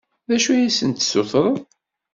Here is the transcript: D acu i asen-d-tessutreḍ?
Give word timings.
D 0.27 0.31
acu 0.35 0.51
i 0.53 0.65
asen-d-tessutreḍ? 0.67 1.55